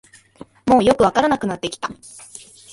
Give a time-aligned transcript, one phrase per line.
[0.65, 1.91] もうよくわからなくなってきた